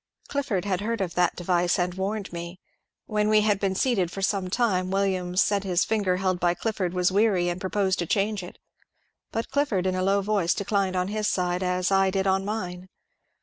Clifford 0.29 0.65
had 0.65 0.81
heard 0.81 0.99
of 0.99 1.13
that 1.13 1.35
device 1.35 1.77
and 1.77 1.93
warned 1.93 2.33
me. 2.33 2.59
When 3.05 3.29
we 3.29 3.41
had 3.41 3.59
been 3.59 3.75
seated 3.75 4.09
for 4.09 4.23
some 4.23 4.49
time 4.49 4.89
Williams 4.89 5.43
said 5.43 5.63
his 5.63 5.85
finger 5.85 6.17
held 6.17 6.39
by 6.39 6.55
Clifford 6.55 6.95
was 6.95 7.11
weary, 7.11 7.49
and 7.49 7.61
proposed 7.61 7.99
to 7.99 8.07
change 8.07 8.41
it, 8.41 8.57
but 9.31 9.51
Clifford 9.51 9.85
in 9.85 9.93
a 9.93 10.01
low 10.01 10.23
voice 10.23 10.55
declined 10.55 10.95
on 10.95 11.09
his 11.09 11.27
side, 11.27 11.61
as 11.61 11.91
I 11.91 12.09
did 12.09 12.25
on 12.25 12.43
mine. 12.43 12.89